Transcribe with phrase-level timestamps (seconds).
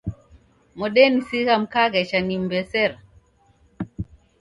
[0.79, 2.97] Modenisigha mkaghesha nimmbesera.